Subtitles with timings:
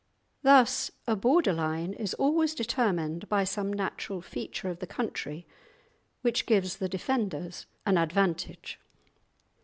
[0.41, 5.45] Thus, a border line is always determined by some natural feature of the country
[6.23, 8.79] which gives the defenders an advantage.